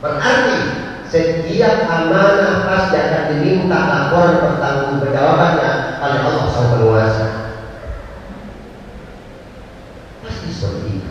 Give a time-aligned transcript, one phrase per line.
[0.00, 0.56] Berarti
[1.12, 7.26] setiap amanah pasti akan diminta laporan pertanggungjawabannya oleh Allah Sang Penguasa.
[10.24, 11.10] Pasti seperti itu.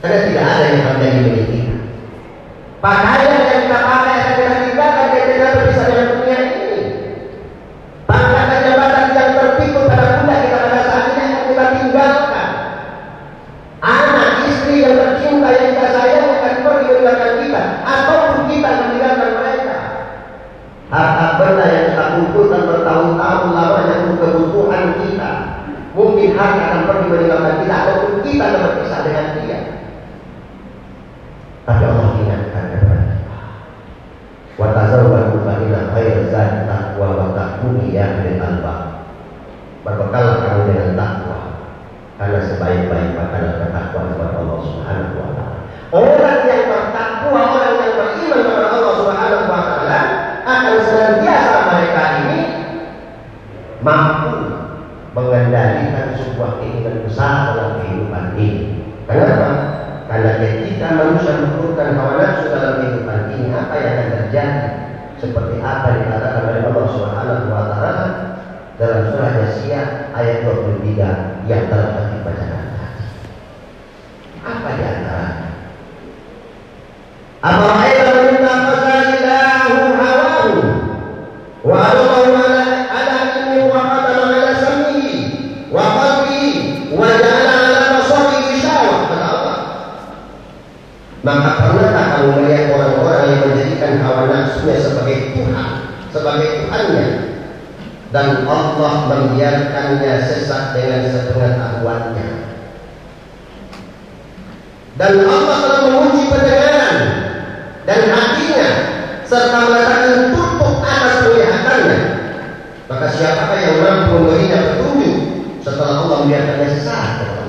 [0.00, 1.76] Karena tidak ada yang akan jadi milik kita.
[2.82, 3.41] Pakaian
[25.92, 29.58] mungkin harta akan pergi meninggalkan kita, ataupun kita akan berpisah dengan dia.
[31.62, 33.38] Tapi Allah ingatkan kepada kita.
[34.58, 38.80] Wa tazawwadu fa inna khairaz zadi taqwa wa taquni ya ulil albab.
[39.82, 41.40] Berbekallah kamu dengan takwa
[42.22, 45.58] karena sebaik-baik makanan bertakwa kepada Allah Subhanahu wa taala.
[45.92, 50.00] Orang yang bertakwa, orang yang beriman kepada Allah Subhanahu wa taala
[50.42, 52.40] akan senantiasa mereka ini
[53.82, 54.34] mampu
[55.32, 58.84] mengendalikan sebuah keinginan besar dalam kehidupan ini.
[59.08, 59.48] Kenapa?
[60.04, 64.68] Karena ketika manusia menurunkan hawa nafsu dalam kehidupan ini, apa yang akan terjadi?
[65.16, 68.06] Seperti apa yang dikatakan oleh Allah Subhanahu wa taala
[68.76, 73.04] dalam surah Jasiyah ayat 23 yang telah dibacakan tadi.
[74.44, 75.48] Apa di antaranya?
[77.40, 77.91] Apa
[91.22, 95.70] Maka pernahkah kamu melihat orang-orang yang menjadikan hawa nafsunya sebagai Tuhan,
[96.10, 97.08] sebagai Tuhannya,
[98.10, 102.28] dan Allah membiarkannya sesat dengan sepengetahuannya.
[104.98, 106.96] Dan Allah telah menguji pendengaran
[107.86, 108.68] dan hatinya
[109.22, 112.00] serta meletakkan tutup atas penglihatannya.
[112.90, 115.16] Maka siapakah yang mampu memberinya petunjuk
[115.62, 117.41] setelah Allah membiarkannya sesat?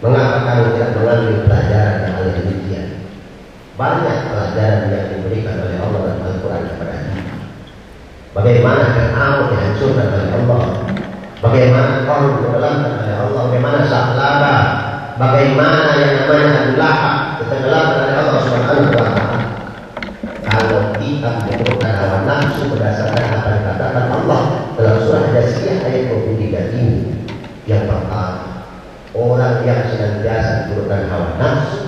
[0.00, 2.86] Mengapa kamu tidak mengambil pelajaran oleh demikian?
[3.76, 7.34] Banyak pelajaran yang diberikan oleh Allah dan Al-Quran kepada kita.
[8.30, 10.62] Bagaimana Fir'aun dihancurkan oleh Allah
[11.42, 14.56] Bagaimana kau ditenggelamkan oleh Allah Bagaimana Sahlaba
[15.18, 19.26] Bagaimana yang namanya Abu Lahab Ditenggelamkan oleh Allah Subhanahu wa ta'ala
[20.46, 24.40] Kalau kita menurunkan hawa nafsu Berdasarkan apa yang dikatakan Allah
[24.78, 26.98] Dalam surah Jasiyah ayat 23 ini
[27.66, 28.46] Yang pertama
[29.10, 31.82] Orang yang senantiasa menurunkan hawa nafsu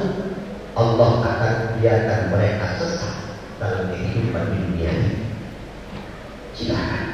[0.72, 1.54] Allah akan
[2.62, 3.14] biarkan mereka sesat
[3.58, 5.10] Dalam kehidupan di dunia ini
[6.52, 7.11] Silakan.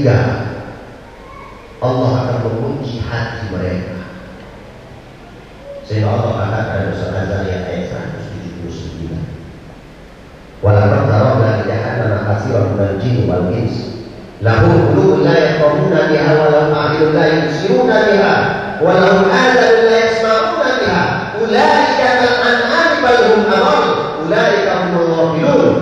[0.00, 0.48] Ketiga,
[1.84, 4.00] Allah akan mengunci hati mereka.
[5.84, 10.64] Sehingga Allah katakan dalam surah Az-Zariyat ayat 179.
[10.64, 14.00] Walaqad tarakna li jahannama katsiran minal jinni wal ins.
[14.40, 18.34] Lahum qulubun la yafqahuna biha wa lahum a'yunun la yubsiruna biha
[18.80, 21.04] wa lahum adhanun la yasma'una biha.
[21.44, 23.84] Ulaika kal an'ami bal hum adall.
[24.24, 25.76] Ulaika humul ghafilun.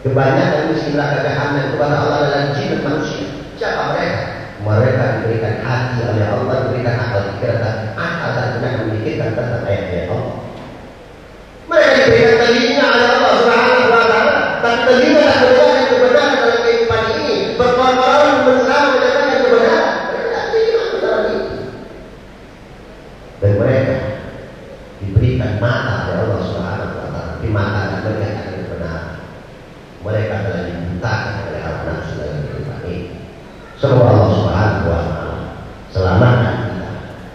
[0.00, 3.07] Kebanyakan isi neraka jahanam kepada Allah adalah jin dan manusia.
[4.68, 4.84] Mereka?
[4.84, 10.36] Mereka diberikan hati oleh Allah, diberikan akal pikiran, akal dan benar memikirkan tentang ayat-ayat Allah.
[11.68, 17.02] Mereka diberikan telinga oleh Allah Subhanahu wa taala, tapi telinga tak mendengarkan kebenaran dalam kehidupan
[17.16, 17.36] ini.
[17.56, 18.88] Berkorban bersama.
[18.92, 21.36] Mereka tidak terima kebenaran.
[23.40, 23.96] Dan mereka
[25.00, 29.06] diberikan mata oleh Allah Subhanahu wa taala, di mata dan melihat kebenaran
[30.04, 33.16] mereka telah dibutakan oleh hawa nafsu dalam kehidupan ini.
[33.78, 35.36] Semoga Allah Subhanahu wa taala
[35.94, 36.88] selamatkan kita,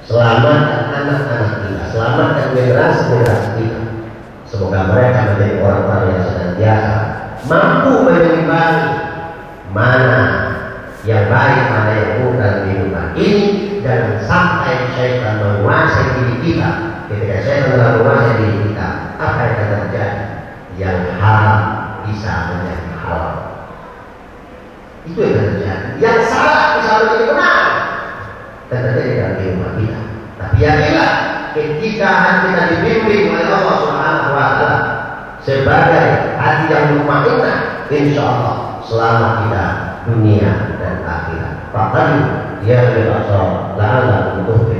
[0.04, 3.80] selamatkan anak-anak kita, selamatkan generasi-generasi kita.
[4.44, 6.94] Semoga mereka menjadi orang-orang yang senantiasa
[7.48, 8.78] mampu menimbang
[9.72, 10.20] mana
[11.08, 13.44] yang baik, mana yang buruk dalam kehidupan ini
[13.80, 16.70] dan sampai syaitan menguasai diri kita.
[17.08, 20.24] Ketika syaitan telah menguasai diri kita, apa yang akan terjadi?
[20.76, 21.60] Yang haram
[22.04, 23.32] bisa menjadi halal.
[25.08, 25.53] Itu yang terjadi
[27.04, 27.62] selalu jadi benar.
[28.72, 30.00] dan terjadi dalam kehidupan kita.
[30.40, 31.12] Tapi yakinlah
[31.54, 34.74] ketika hati kita dipimpin oleh Allah Subhanahu wa taala
[35.44, 36.08] sebagai
[36.40, 37.58] hati yang mutmainnah,
[37.92, 38.56] insya Allah
[38.88, 39.66] selamat kita
[40.10, 40.52] dunia
[40.82, 41.54] dan akhirat.
[41.70, 42.08] Bahkan
[42.66, 44.72] dia berasal lala untuk